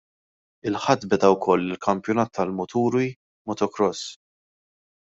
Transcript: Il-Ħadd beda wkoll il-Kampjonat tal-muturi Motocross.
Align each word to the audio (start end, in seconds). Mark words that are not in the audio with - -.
Il-Ħadd 0.69 1.05
beda 1.11 1.29
wkoll 1.33 1.67
il-Kampjonat 1.67 2.33
tal-muturi 2.39 3.07
Motocross. 3.51 4.03